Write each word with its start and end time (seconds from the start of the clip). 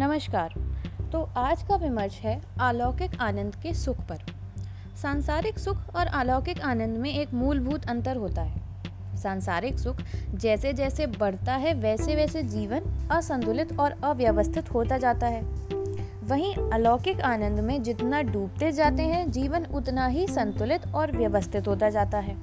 नमस्कार। 0.00 0.54
तो 1.12 1.30
आज 1.36 1.62
का 1.62 1.76
विमर्श 1.76 2.20
है 2.20 2.42
अलौकिक 2.60 3.20
आनंद 3.20 3.56
के 3.56 3.74
सुख 3.74 3.96
पर। 3.96 4.18
सांसारिक 5.02 5.58
सुख 5.58 5.76
और 5.96 6.06
अलौकिक 6.06 6.60
आनंद 6.60 6.96
में 6.96 7.14
एक 7.14 7.34
मूलभूत 7.34 7.86
अंतर 7.86 8.16
होता 8.16 8.42
है। 8.42 8.62
सांसारिक 9.16 9.78
सुख 9.78 9.96
जैसे 10.34 10.72
जैसे 10.72 11.06
बढ़ता 11.06 11.54
है 11.54 11.74
वैसे 11.74 12.14
वैसे 12.14 12.42
जीवन 12.42 13.08
असंतुलित 13.10 13.80
और 13.80 13.90
अव्यवस्थित 14.04 14.74
होता 14.74 14.98
जाता 14.98 15.26
है। 15.26 15.42
वहीं 16.24 16.54
अलौकिक 16.54 17.20
आनंद 17.20 17.60
में 17.60 17.82
जितना 17.82 18.22
डूबते 18.22 18.72
जाते 18.72 19.02
हैं, 19.02 19.30
जीवन 19.30 19.64
उतना 19.64 20.06
ही 20.06 20.26
संतुलित 20.26 20.94
और 20.94 21.12
व्यवस्थित 21.12 21.68
होता 21.68 21.90
जाता 21.90 22.18
है। 22.18 22.36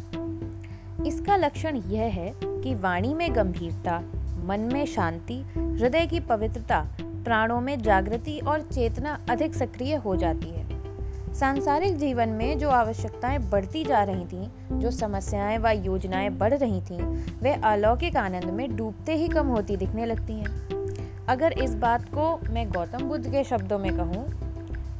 इसका 1.08 1.36
लक्षण 1.36 1.76
यह 1.76 2.04
है 2.04 2.34
कि 2.44 2.76
वाणी 2.76 3.14
में 3.14 3.36
गंभीरता, 3.36 4.00
मन 4.46 4.70
में 4.74 4.86
शांति, 4.86 5.46
हृदय 5.58 6.06
की 6.06 6.20
पवित्रता 6.20 6.88
प्राणों 7.28 7.62
में 7.62 7.82
जागृति 7.82 8.40
और 8.40 8.62
चेतना 8.62 9.20
अधिक 9.30 9.56
सक्रिय 9.56 9.96
हो 9.96 10.16
जाती 10.16 10.50
है। 10.50 11.34
सांसारिक 11.34 11.98
जीवन 11.98 12.30
में 12.30 12.60
जो 12.60 12.70
आवश्यकताएँ 12.70 13.40
बढ़ती 13.40 13.84
जा 13.84 14.04
रही 14.04 14.26
थीं, 14.26 14.80
जो 14.80 14.92
समस्याएँ 14.92 15.58
व 15.58 15.68
योजनाएँ 15.68 16.30
बढ़ 16.30 16.54
रही 16.54 16.82
थीं, 16.82 17.02
वे 17.42 17.54
अलौकिक 17.54 18.18
आनंद 18.18 18.46
में 18.46 18.76
डूबते 18.76 19.16
ही 19.16 19.28
कम 19.28 19.48
होती 19.48 19.78
दिखने 19.78 20.06
लगती 20.06 20.34
हैं। 20.34 21.26
अगर 21.26 21.52
इस 21.52 21.76
बात 21.76 22.06
को 22.06 22.40
मैं 22.54 22.70
गौतम 22.70 23.04
बुद्ध 23.04 23.32
के 23.32 23.44
शब्दों 23.44 23.80
में 23.80 23.98
कहूँ 23.98 24.26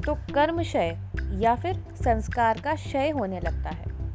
तो 0.06 0.14
कर्म 0.34 0.62
क्षय 0.62 0.98
या 1.32 1.54
फिर 1.54 1.84
संस्कार 2.04 2.60
का 2.60 2.74
क्षय 2.74 3.10
होने 3.10 3.40
लगता 3.40 3.70
है। 3.70 4.07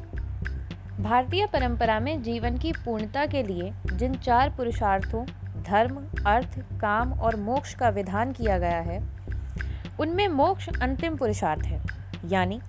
भारतीय 1.03 1.45
परंपरा 1.45 1.99
में 1.99 2.21
जीवन 2.23 2.57
की 2.57 2.71
पूर्णता 2.71 3.25
के 3.25 3.43
लिए 3.43 3.71
जिन 3.93 4.13
चार 4.13 4.49
पुरुषार्थों, 4.49 5.25
धर्म, 5.63 5.95
अर्थ, 6.25 6.59
काम 6.81 7.13
और 7.13 7.35
मोक्ष 7.35 7.73
का 7.75 7.89
विधान 7.89 8.31
किया 8.31 8.57
गया 8.57 8.79
है, 8.79 9.03
उनमें 9.99 10.27
मोक्ष 10.27 10.69
अंतिम 10.81 11.15
पुरुषार्थ 11.15 11.65
है। 11.65 11.81
यानी, 12.25 12.59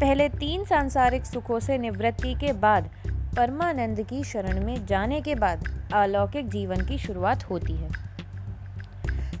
पहले 0.00 0.28
तीन 0.28 0.64
सांसारिक 0.64 1.26
सुखों 1.26 1.60
से 1.60 1.78
निवृत्ति 1.78 2.34
के 2.34 2.52
बाद 2.52 2.90
परमानंद 3.36 4.02
की 4.02 4.24
शरण 4.24 4.64
में 4.64 4.86
जाने 4.86 5.20
के 5.20 5.34
बाद 5.34 5.64
अलौकिक 5.94 6.48
जीवन 6.48 6.84
की 6.86 6.98
शुरुआत 6.98 7.44
होती 7.44 7.76
है। 7.76 7.90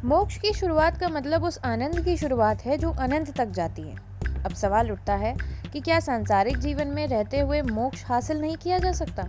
मोक्ष 0.04 0.36
की 0.36 0.52
शुरुआत 0.52 0.98
का 0.98 1.08
मतलब 1.08 1.44
उस 1.44 1.58
आनंद 1.64 2.04
की 2.04 2.16
शुरुआत 2.16 2.66
है 2.66 2.78
जो 2.78 2.90
अनंत 2.90 3.36
तक 3.36 3.46
जाती 3.46 3.82
है। 3.82 3.96
अब 4.44 4.54
सवाल 4.54 4.92
उठता 4.92 5.14
है 5.14 5.53
कि 5.74 5.80
क्या 5.80 6.00
सांसारिक 6.00 6.58
जीवन 6.58 6.88
में 6.88 7.06
रहते 7.06 7.40
हुए 7.40 7.62
मोक्ष 7.62 8.04
हासिल 8.04 8.40
नहीं 8.40 8.56
किया 8.56 8.78
जा 8.78 8.92
सकता? 8.92 9.22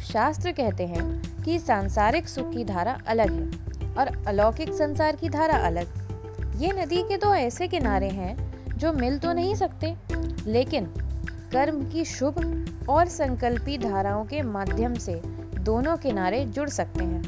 शास्त्र 0.00 0.52
कहते 0.52 0.86
हैं 0.86 1.42
कि 1.42 1.58
सांसारिक 1.58 2.28
सुख 2.28 2.50
की 2.52 2.64
धारा 2.64 2.98
अलग 3.06 3.30
है 3.32 3.94
और 3.94 4.24
अलौकिक 4.26 4.72
संसार 4.72 5.16
की 5.16 5.28
धारा 5.28 5.58
अलग। 5.58 6.56
ये 6.56 6.72
नदी 6.72 7.02
के 7.02 7.16
दो 7.16 7.34
ऐसे 7.34 7.68
किनारे 7.68 8.08
हैं 8.08 8.54
जो 8.78 8.92
मिल 8.92 9.18
तो 9.18 9.32
नहीं 9.32 9.54
सकते, 9.54 9.96
लेकिन 10.46 10.84
कर्म 11.52 11.90
की 11.90 12.04
शुभ 12.04 12.66
और 12.88 13.06
संकल्पी 13.06 13.78
धाराओं 13.78 14.24
के 14.24 14.42
माध्यम 14.42 14.94
से 14.94 15.22
दोनों 15.60 15.96
किनारे 15.96 16.44
जुड़ 16.44 16.68
सकते 16.68 17.04
हैं। 17.04 17.22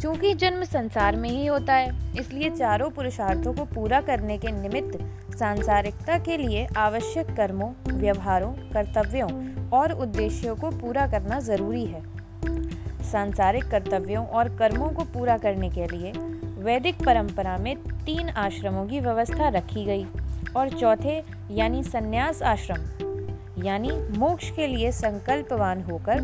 क्योंकि 0.00 0.34
जन्म 0.34 0.64
संसार 0.64 1.16
में 1.16 1.30
ही 1.30 1.46
होता 1.46 1.74
है, 1.74 2.12
इसलिए 2.20 2.50
चारों 2.50 2.90
पुरुषार्थों 2.90 3.54
को 3.54 3.64
पूरा 3.64 4.00
करने 4.00 4.38
के 4.38 4.50
निमित्त 4.52 5.17
सांसारिकता 5.38 6.18
के 6.18 6.36
लिए 6.36 6.66
आवश्यक 6.76 7.26
कर्मों, 7.36 7.70
व्यवहारों, 7.88 8.52
कर्तव्यों 8.72 9.28
और 9.68 9.92
उद्देश्यों 9.92 10.56
को 10.56 10.70
पूरा 10.70 11.06
करना 11.06 11.38
ज़रूरी 11.40 11.84
है। 11.84 12.02
सांसारिक 13.04 13.64
कर्तव्यों 13.64 14.26
और 14.26 14.48
कर्मों 14.56 14.90
को 14.90 15.04
पूरा 15.04 15.38
करने 15.38 15.70
के 15.70 15.86
लिए 15.86 16.12
वैदिक 16.58 17.04
परंपरा 17.06 17.56
में 17.56 17.76
तीन 17.76 18.28
आश्रमों 18.28 18.86
की 18.86 19.00
व्यवस्था 19.00 19.48
रखी 19.48 19.84
गई 19.84 20.06
और 20.56 20.68
चौथे, 20.70 21.22
यानी 21.50 21.82
संन्यास 21.82 22.42
आश्रम, 22.42 22.82
यानी 23.64 23.90
मोक्ष 24.18 24.50
के 24.50 24.66
लिए 24.66 24.92
संकल्पवान 24.92 25.82
होकर 25.82 26.20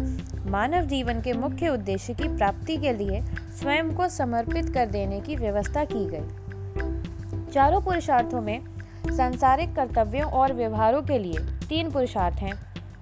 मानव 0.47 0.87
जीवन 0.87 1.21
के 1.21 1.33
मुख्य 1.33 1.69
उद्देश्य 1.69 2.15
की 2.15 2.37
प्राप्ति 2.37 2.77
के 2.77 2.93
लिए 2.93 3.21
स्वयं 3.61 3.95
को 3.95 4.09
समर्पित 4.09 4.75
कर 4.75 4.87
देने 4.87 5.21
की 5.21 5.37
व्यवस्था 5.37 5.85
की 5.85 6.07
गई। 6.07 7.53
चारों 7.53 7.81
पुरुषार्थों 7.81 8.41
में 8.41 8.74
सांसारिक 9.13 9.75
कर्तव्यों 9.77 10.31
और 10.31 10.53
व्यवहारों 10.53 11.03
के 11.03 11.19
लिए 11.19 11.39
तीन 11.69 11.91
पुरुषार्थ 11.91 12.37
हैं 12.37 12.53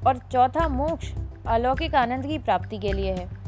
और 0.06 0.18
चौथा 0.18 0.68
मोक्ष 0.68 1.12
अलौकिक 1.46 1.94
आनंद 1.94 2.26
की 2.26 2.38
प्राप्ति 2.38 2.78
के 2.78 2.92
लिए 2.92 3.12
है। 3.12 3.42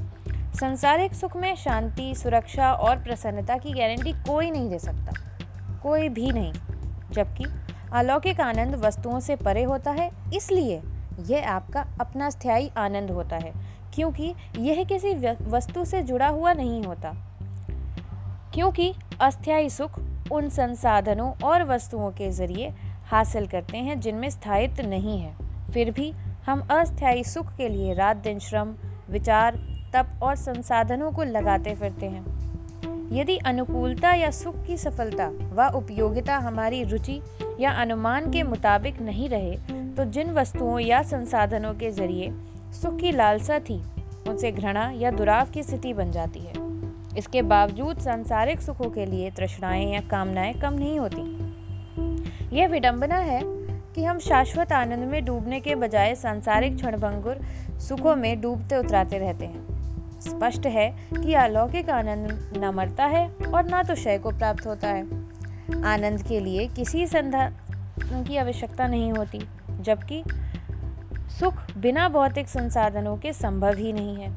संसारिक 0.54 1.14
सुख 1.14 1.36
में 1.36 1.56
शांति, 1.56 2.14
सुरक्षा 2.14 2.72
और 2.72 2.96
प्रसन्नता 2.96 3.56
की 3.56 3.70
गारंटी 3.70 4.12
कोई 4.12 4.50
नहीं 4.50 4.70
दे 4.70 4.78
सकता। 4.78 5.12
कोई 5.82 6.08
भी 6.08 6.32
नहीं, 6.32 6.52
जबकि 7.10 7.44
अलौकिक 7.92 8.40
आनंद 8.40 8.74
वस्तुओं 8.74 9.20
से 9.20 9.36
परे 9.36 9.62
होता 9.62 9.90
है, 9.90 10.10
इसलिए 10.34 10.82
यह 11.20 11.50
आपका 11.50 11.86
अपना 12.00 12.30
स्थायी 12.30 12.70
आनंद 12.76 13.10
होता 13.10 13.36
है, 13.36 13.52
क्योंकि 13.94 14.34
यह 14.58 14.84
किसी 14.84 15.14
वस्तु 15.42 15.84
से 15.84 16.02
जुड़ा 16.02 16.28
हुआ 16.28 16.52
नहीं 16.52 16.82
होता। 16.82 17.12
क्योंकि 18.54 18.94
अस्थायी 19.20 19.70
सुख 19.70 20.00
उन 20.32 20.48
संसाधनों 20.48 21.32
और 21.44 21.64
वस्तुओं 21.64 22.10
के 22.10 22.30
ज़रिए 22.30 22.72
हासिल 23.06 23.46
करते 23.46 23.78
हैं 23.78 23.98
जिनमें 24.00 24.28
स्थायित्व 24.30 24.86
नहीं 24.88 25.18
है। 25.20 25.34
फिर 25.72 25.90
भी 25.90 26.10
हम 26.46 26.60
अस्थायी 26.70 27.24
सुख 27.24 27.54
के 27.56 27.68
लिए 27.68 27.94
रात 27.94 28.16
दिन 28.16 28.38
श्रम, 28.38 28.74
विचार, 29.10 29.56
तप 29.94 30.20
और 30.22 30.36
संसाधनों 30.36 31.10
को 31.12 31.24
लगाते 31.24 31.74
फिरते 31.74 32.06
हैं। 32.06 32.24
यदि 33.12 33.36
अनुकूलता 33.38 34.12
या 34.14 34.30
सुख 34.30 34.64
की 34.66 34.76
सफलता 34.76 35.28
व 35.54 35.70
उपयोगिता 35.76 36.36
हमारी 36.38 36.82
रुचि 36.84 37.20
या 37.60 37.72
अनुमान 37.72 38.30
के 38.30 38.42
मुताबिक 38.42 39.00
नहीं 39.02 39.28
रहे 39.28 39.56
तो 39.96 40.04
जिन 40.04 40.30
वस्तुओं 40.30 40.78
या 40.78 41.02
संसाधनों 41.02 41.74
के 41.74 41.90
ज़रिए 41.90 42.32
सुख 42.72 42.96
की 42.96 43.12
लालसा 43.12 43.58
थी, 43.58 43.82
उनसे 44.28 44.52
घृणा 44.52 44.90
या 44.94 45.10
दुराव 45.10 45.50
की 45.50 45.62
स्थिति 45.62 45.92
बन 45.92 46.10
जाती 46.10 46.40
है। 46.40 46.63
इसके 47.18 47.42
बावजूद 47.42 47.98
सांसारिक 47.98 48.60
सुखों 48.60 48.90
के 48.90 49.06
लिए 49.06 49.30
तृष्णाएँ 49.30 49.92
या 49.92 50.00
कामनाएँ 50.00 50.54
कम 50.54 50.72
नहीं 50.72 50.98
होती। 50.98 52.56
यह 52.56 52.68
विडंबना 52.68 53.16
है 53.16 53.40
कि 53.94 54.04
हम 54.04 54.18
शाश्वत 54.18 54.72
आनंद 54.72 55.04
में 55.04 55.24
डूबने 55.24 55.60
के 55.60 55.74
बजाय 55.74 56.14
सांसारिक 56.14 56.76
क्षणभंगुर 56.76 57.40
सुखों 57.80 58.16
में 58.16 58.40
डूबते 58.40 58.76
उतराते 58.76 59.18
रहते 59.18 59.46
हैं। 59.46 60.20
स्पष्ट 60.20 60.66
है 60.66 60.90
कि 61.12 61.34
अलौकिक 61.34 61.90
आनंद 61.90 62.54
न 62.56 62.70
मरता 62.74 63.04
है 63.04 63.26
और 63.28 63.64
न 63.74 63.82
तो 63.82 63.94
क्षय 63.94 64.18
को 64.18 64.30
प्राप्त 64.30 64.66
होता 64.66 64.88
है। 64.88 65.02
आनंद 65.84 66.22
के 66.22 66.40
लिए 66.40 66.66
किसी 66.68 67.06
संधान 67.06 68.24
की 68.24 68.36
आवश्यकता 68.36 68.86
नहीं 68.86 69.12
होती, 69.12 69.40
जबकि 69.80 70.22
सुख 71.40 71.54
बिना 71.76 72.08
भौतिक 72.08 72.48
संसाधनों 72.48 73.16
के 73.16 73.32
संभव 73.32 73.74
ही 73.74 73.92
नहीं 73.92 74.16
है। 74.16 74.30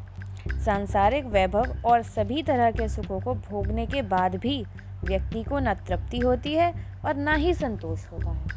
सांसारिक 0.53 1.25
वैभव 1.25 1.75
और 1.85 2.01
सभी 2.01 2.43
तरह 2.43 2.71
के 2.71 2.89
सुखों 2.89 3.19
को 3.19 3.35
भोगने 3.35 3.85
के 3.85 4.01
बाद 4.01 4.35
भी 4.35 4.65
व्यक्ति 5.03 5.43
को 5.43 5.59
न 5.59 5.73
तृप्ति 5.73 6.19
होती 6.19 6.53
है 6.53 6.73
और 7.05 7.15
ना 7.15 7.33
ही 7.33 7.53
संतोष 7.53 8.05
होता 8.11 8.31
है। 8.31 8.47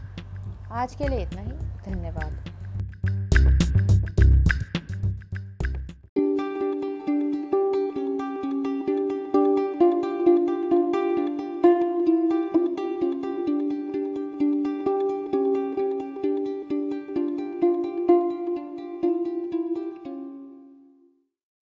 आज 0.72 0.94
के 0.94 1.08
लिए 1.08 1.22
इतना 1.22 1.42
ही। 1.42 1.50
धन्यवाद। 1.90 2.59